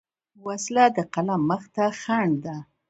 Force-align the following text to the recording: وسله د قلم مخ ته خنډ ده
وسله 0.45 0.85
د 0.95 0.97
قلم 1.13 1.41
مخ 1.49 1.63
ته 1.75 1.85
خنډ 2.01 2.33
ده 2.45 2.55